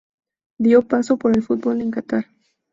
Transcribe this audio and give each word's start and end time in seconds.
Dio 0.57 0.81
paso 0.81 1.17
por 1.17 1.37
el 1.37 1.43
fútbol 1.43 1.79
en 1.79 1.91
Qatar. 1.91 2.25